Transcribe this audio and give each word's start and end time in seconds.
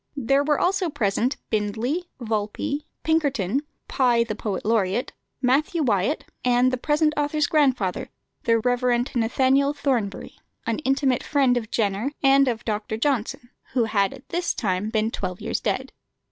There 0.17 0.43
were 0.43 0.59
also 0.59 0.89
present 0.89 1.37
Bindley, 1.51 2.05
Valpy, 2.19 2.85
Pinkerton, 3.03 3.61
Pye 3.87 4.23
the 4.23 4.33
poet 4.33 4.65
laureate, 4.65 5.13
Matthew 5.43 5.83
Wyatt, 5.83 6.25
and 6.43 6.73
the 6.73 6.77
present 6.77 7.13
author's 7.15 7.45
grandfather, 7.45 8.09
the 8.45 8.57
Rev. 8.57 8.81
Nathaniel 9.15 9.75
Thornbury, 9.75 10.39
an 10.65 10.79
intimate 10.79 11.21
friend 11.21 11.55
of 11.55 11.69
Jenner 11.69 12.11
and 12.23 12.47
of 12.47 12.65
Dr. 12.65 12.97
Johnson, 12.97 13.51
who 13.73 13.83
had 13.83 14.11
at 14.11 14.27
this 14.29 14.55
time 14.55 14.89
been 14.89 15.11
twelve 15.11 15.39
years 15.39 15.59
dead. 15.59 15.91